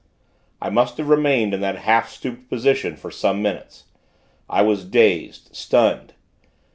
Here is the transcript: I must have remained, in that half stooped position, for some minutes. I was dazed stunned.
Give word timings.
I 0.59 0.71
must 0.71 0.97
have 0.97 1.09
remained, 1.09 1.53
in 1.53 1.59
that 1.61 1.75
half 1.77 2.09
stooped 2.09 2.49
position, 2.49 2.95
for 2.95 3.11
some 3.11 3.39
minutes. 3.43 3.83
I 4.49 4.63
was 4.63 4.83
dazed 4.83 5.55
stunned. 5.55 6.15